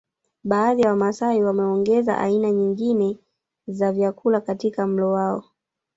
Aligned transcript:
Baadhi 0.43 0.81
ya 0.81 0.89
wamasai 0.89 1.43
wameongeza 1.43 2.17
aina 2.17 2.51
nyingine 2.51 3.17
za 3.67 3.91
vyakula 3.91 4.41
katika 4.41 4.87
mlo 4.87 5.11
wao 5.11 5.43